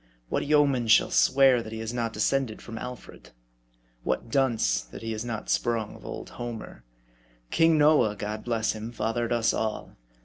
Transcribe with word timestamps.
What 0.29 0.47
yeoman 0.47 0.87
shall 0.87 1.11
swear 1.11 1.61
that 1.61 1.71
he 1.71 1.79
is 1.79 1.93
not 1.93 2.11
descended 2.11 2.59
from 2.59 2.79
Alfred? 2.79 3.29
what 4.01 4.31
dunce, 4.31 4.81
that 4.81 5.03
he 5.03 5.13
is 5.13 5.23
not 5.23 5.47
sprung 5.47 5.93
of 5.93 6.03
old 6.07 6.31
Homer? 6.41 6.83
King 7.51 7.77
Noah, 7.77 8.15
God 8.15 8.43
bless 8.43 8.71
him! 8.71 8.91
fathered 8.91 9.31
us 9.31 9.53
all. 9.53 9.97